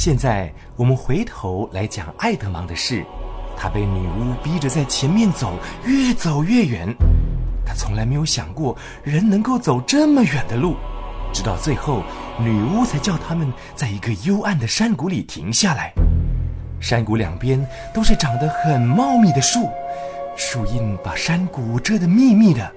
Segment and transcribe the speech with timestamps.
[0.00, 3.04] 现在我们回头来讲爱德芒的事。
[3.54, 6.88] 他被女巫逼着在前面走，越走越远。
[7.66, 8.74] 他从来没有想过
[9.04, 10.74] 人能够走这么远的路，
[11.34, 12.02] 直到最后，
[12.38, 15.92] 女巫才叫他们在一个幽暗的山谷里停下来。
[16.80, 17.62] 山谷两边
[17.92, 19.68] 都是长得很茂密的树，
[20.34, 22.72] 树荫把山谷遮得密密的。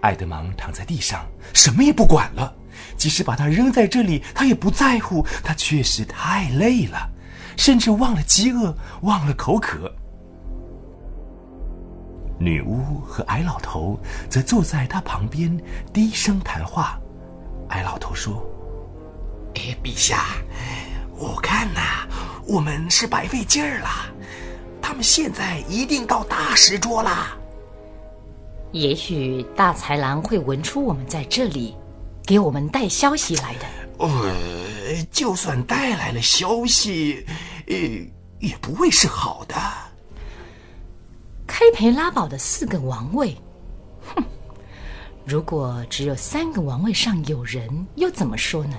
[0.00, 2.54] 爱德芒躺在地上，什么也不管了。
[2.96, 5.24] 即使把它扔在这里，他也不在乎。
[5.42, 7.10] 他确实太累了，
[7.56, 9.92] 甚至忘了饥饿，忘了口渴。
[12.38, 13.98] 女巫和矮老头
[14.30, 15.60] 则坐在他旁边，
[15.92, 16.98] 低声谈话。
[17.70, 18.42] 矮老头说
[19.56, 20.24] ：“哎，陛下，
[21.16, 22.06] 我看呐，
[22.46, 23.88] 我们是白费劲儿了。
[24.80, 27.36] 他们现在一定到大石桌啦。
[28.70, 31.74] 也许大豺狼会闻出我们在这里，
[32.28, 33.64] 给我们带消息来的。
[33.96, 37.24] 呃，就算带来了消息，
[37.66, 37.74] 呃，
[38.38, 39.54] 也不会是好的。”
[41.48, 43.34] 开培拉堡的四个王位，
[44.14, 44.22] 哼！
[45.24, 48.76] 如果只有三个王位上有人，又怎么说呢？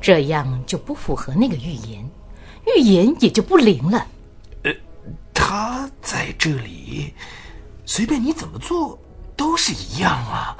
[0.00, 2.08] 这样就不符合那个预言，
[2.76, 4.06] 预言也就不灵了。
[4.62, 4.72] 呃，
[5.34, 7.12] 他在这里，
[7.84, 8.96] 随便你怎么做
[9.36, 10.56] 都是一样啊。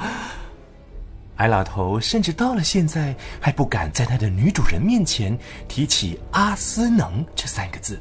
[1.40, 7.98] 矮老头甚至到了现在还不敢在他的女主人面前提起阿斯能这三个字。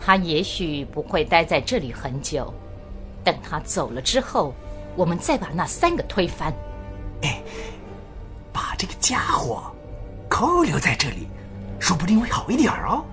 [0.00, 2.52] 他也许不会待在这里很久，
[3.22, 4.52] 等他走了之后，
[4.96, 6.52] 我们再把那三个推翻。
[7.22, 7.40] 哎，
[8.52, 9.72] 把这个家伙
[10.28, 11.28] 扣留在这里，
[11.78, 13.04] 说不定会好一点哦，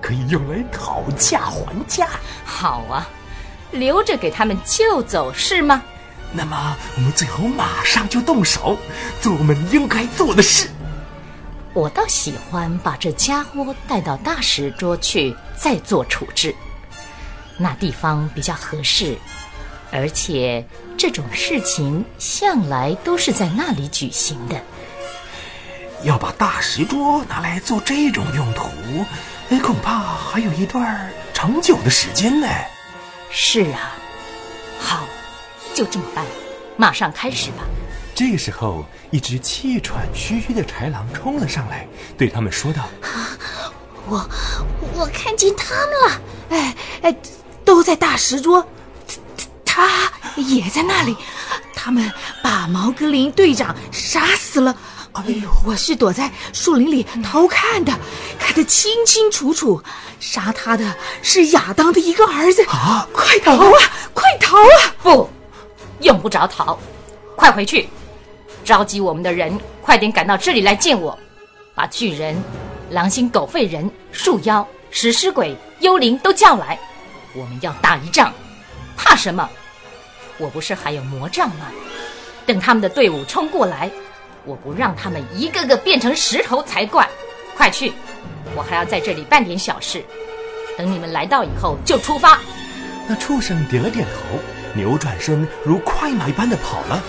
[0.00, 2.08] 可以用来讨价还价。
[2.44, 3.08] 好啊，
[3.70, 5.80] 留着给他们救走是吗？
[6.36, 8.76] 那么我们最好马上就动手，
[9.20, 10.68] 做我们应该做的事。
[11.72, 16.54] 我倒喜欢把这家伙带到大石桌去，再做处置。
[17.56, 19.16] 那地方比较合适，
[19.92, 20.66] 而且
[20.98, 24.60] 这种事情向来都是在那里举行的。
[26.02, 28.68] 要把大石桌拿来做这种用途，
[29.62, 32.48] 恐怕还有一段长久的时间呢。
[33.30, 34.03] 是啊，好，
[35.74, 36.24] 就这么办，
[36.76, 37.64] 马上开始吧。
[38.14, 41.86] 这个时候，一只气喘吁吁的豺狼冲了上来，
[42.16, 43.36] 对他们说道：“啊
[44.06, 44.28] 我
[44.94, 46.20] 我看见他们了，
[46.50, 47.16] 哎哎，
[47.64, 48.66] 都在大石桌，
[49.64, 51.16] 他也在那里。
[51.74, 52.10] 他们
[52.42, 54.76] 把毛格林队长杀死了。
[55.12, 57.92] 哎呦，我是躲在树林里偷看的，
[58.38, 59.82] 看得清清楚楚。
[60.20, 62.64] 杀他的是亚当的一个儿子。
[62.66, 63.72] 啊，快逃啊，
[64.12, 64.94] 快逃啊！
[65.02, 65.30] 不，
[66.04, 66.78] 用不着逃，
[67.34, 67.88] 快回去。”
[68.64, 71.18] 召集我们的人，快点赶到这里来见我！
[71.74, 72.34] 把巨人、
[72.88, 76.78] 狼心狗肺人、树妖、食尸鬼、幽灵都叫来，
[77.34, 78.32] 我们要打一仗，
[78.96, 79.50] 怕什么？
[80.38, 81.66] 我不是还有魔杖吗？
[82.46, 83.90] 等他们的队伍冲过来，
[84.44, 87.08] 我不让他们一个个变成石头才怪！
[87.56, 87.92] 快去，
[88.56, 90.02] 我还要在这里办点小事。
[90.78, 92.40] 等你们来到以后就出发。
[93.06, 94.38] 那畜生点了点头，
[94.74, 97.02] 扭转身如快马一般的跑了。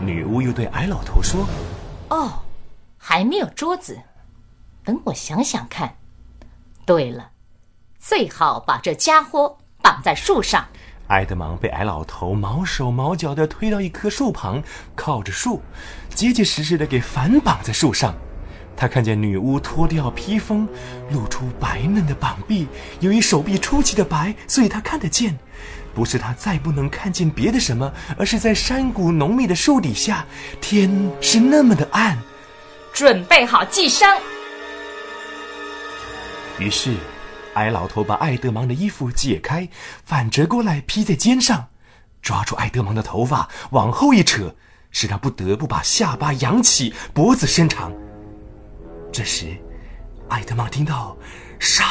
[0.00, 1.46] 女巫又对矮老头说
[2.08, 2.32] ：“哦，
[2.96, 3.98] 还没有桌子，
[4.82, 5.96] 等我想想看。
[6.86, 7.30] 对了，
[7.98, 10.66] 最好把这家伙绑在树上。”
[11.08, 14.62] 埃德蒙被矮老头毛手毛脚的推到一棵树旁，
[14.94, 15.60] 靠着树，
[16.14, 18.14] 结结实实的给反绑在树上。
[18.76, 20.66] 他看见女巫脱掉披风，
[21.10, 22.66] 露出白嫩的膀臂，
[23.00, 25.38] 由于手臂出奇的白，所以他看得见。
[25.94, 30.24] 不是他再不能看见别的什么，而是在山谷浓密的树底下，
[30.60, 32.16] 天是那么的暗。
[32.92, 34.08] 准备好寄生。
[36.58, 36.94] 于是，
[37.54, 39.68] 矮老头把爱德芒的衣服解开，
[40.04, 41.68] 反折过来披在肩上，
[42.22, 44.54] 抓住爱德芒的头发往后一扯，
[44.90, 47.92] 使他不得不把下巴扬起，脖子伸长。
[49.12, 49.56] 这时，
[50.28, 51.16] 艾德玛听到
[51.58, 51.84] 沙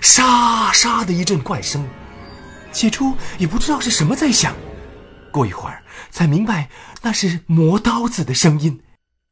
[0.00, 1.84] 沙沙的一阵怪声。
[2.70, 4.54] 起初也不知道是什么在响，
[5.30, 6.68] 过一会儿才明白
[7.02, 8.80] 那是磨刀子的声音。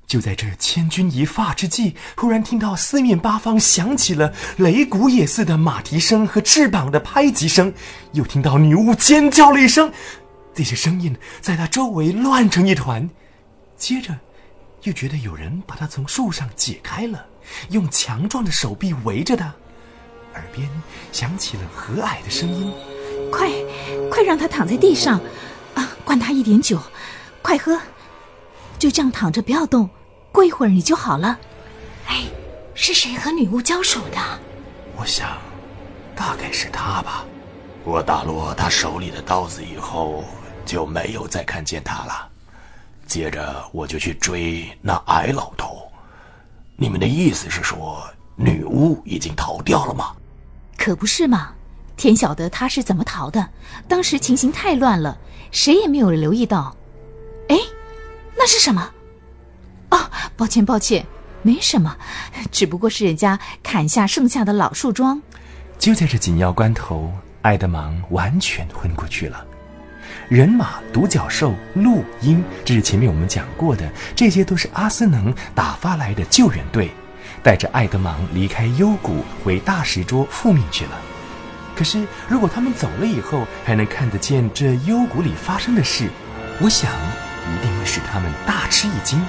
[0.07, 7.73] 就在这千钧一发之际，忽然听到四面八方响起了擂鼓也似的马蹄声和翅膀的拍击声，
[8.13, 9.93] 又听到女巫尖叫了一声，
[10.53, 13.09] 这些声音在她周围乱成一团。
[13.77, 14.19] 接着，
[14.83, 17.27] 又觉得有人把他从树上解开了，
[17.71, 19.53] 用强壮的手臂围着他，
[20.35, 20.69] 耳边
[21.13, 22.73] 响起了和蔼的声音。
[23.31, 23.51] 快，
[24.11, 25.21] 快让他躺在地上，
[25.75, 26.81] 啊，灌他一点酒，
[27.43, 27.79] 快喝，
[28.79, 29.89] 就这样躺着不要动，
[30.33, 31.39] 过一会儿你就好了。
[32.07, 32.25] 哎，
[32.75, 34.19] 是谁和女巫交手的？
[34.97, 35.39] 我想，
[36.17, 37.25] 大概是他吧。
[37.85, 40.25] 我打落他手里的刀子以后，
[40.65, 42.30] 就没有再看见他了。
[43.11, 45.83] 接着我就去追那矮老头。
[46.77, 50.13] 你们的意思是说，女巫已经逃掉了吗？
[50.79, 51.53] 可不是嘛！
[51.97, 53.51] 天晓得他是怎么逃的。
[53.89, 55.19] 当时情形太乱了，
[55.51, 56.77] 谁也没有留意到。
[57.49, 57.59] 哎，
[58.37, 58.89] 那是什么？
[59.91, 61.05] 哦，抱歉，抱歉，
[61.43, 61.97] 没什么，
[62.53, 65.21] 只不过是人家砍下剩下的老树桩。
[65.81, 69.45] 就在这紧要关头，爱德芒完全昏过去了。
[70.31, 76.89] 人马、独角兽、鹿、鹰，这是前面我们讲过的，这些都是阿斯能打发来的救援队，
[77.43, 80.93] 带着爱德芒离开幽谷，回大石桌复命去了。
[81.75, 86.09] 可是，如果他们走了以后，还能看得见这幽谷里发生的事，
[86.61, 89.21] 我想一定会使他们大吃一惊。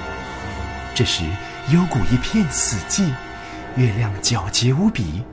[0.94, 1.24] 这时，
[1.70, 3.10] 幽谷一片死寂，
[3.74, 5.24] 月亮皎洁无比。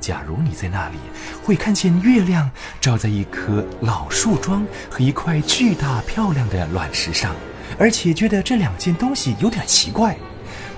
[0.00, 0.96] 假如你在那里，
[1.44, 2.50] 会看见月亮
[2.80, 7.36] 照在一棵老树桩和一块巨大漂亮的卵石上，
[7.78, 10.16] 而且觉得这两件东西有点奇怪。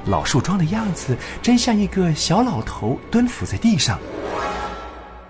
[0.07, 4.01] 老树桩的样子真像一个小老头蹲伏在地上。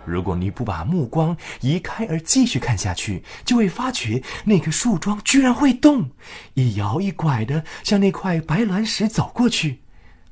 [0.05, 6.11] 如果你不把目光移开而继续看下去，就会发觉那棵树桩居然会动，
[6.55, 9.81] 一摇一拐的向那块白卵石走过去，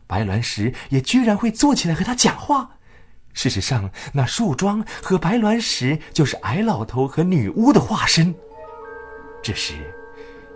[0.06, 2.70] 白卵石也居然会坐起来和他讲话。
[3.32, 8.34] 事实上，那树桩和白卵石就是矮老头和女巫的化身。
[9.42, 9.74] 这时，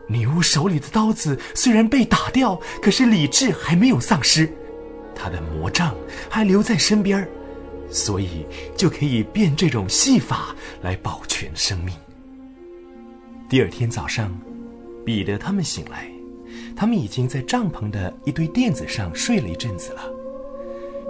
[0.07, 4.53] 女巫手里的刀子虽然被打掉，可是理智还没有丧失，
[5.15, 5.95] 她的魔杖
[6.29, 7.27] 还留在身边
[7.89, 8.45] 所以
[8.77, 11.95] 就可以变这种戏法来保全生命。
[13.49, 14.37] 第二天早上，
[15.07, 16.11] 彼得他们醒来，
[16.75, 20.03] 他们已经在帐篷的一堆垫子上睡了一阵子了。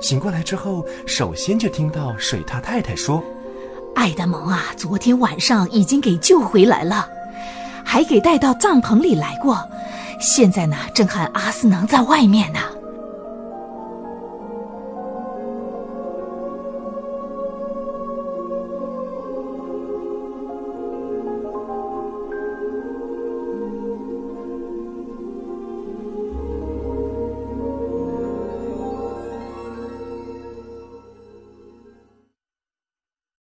[0.04, 3.24] 醒过来之后，首先就听到水獭太太说
[3.96, 7.08] ：“爱德蒙啊，昨天晚上已经给救回来了，
[7.82, 9.66] 还给带到帐篷里来过。
[10.20, 12.60] 现在呢，正和阿斯能在外面呢。”